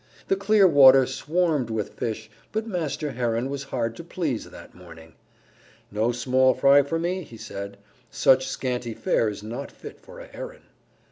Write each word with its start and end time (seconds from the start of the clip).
The 0.29 0.35
clear 0.35 0.65
water 0.67 1.05
swarmed 1.05 1.69
with 1.69 1.93
fish, 1.93 2.27
but 2.51 2.65
Master 2.65 3.11
Heron 3.11 3.51
was 3.51 3.65
hard 3.65 3.95
to 3.97 4.03
please 4.03 4.45
that 4.49 4.73
morning. 4.73 5.13
"No 5.91 6.11
small 6.11 6.55
fry 6.55 6.81
for 6.81 6.97
me," 6.97 7.21
he 7.21 7.37
said. 7.37 7.77
"Such 8.09 8.47
scanty 8.47 8.95
fare 8.95 9.29
is 9.29 9.43
not 9.43 9.69
fit 9.71 9.99
for 9.99 10.19
a 10.19 10.25
Heron." 10.25 10.63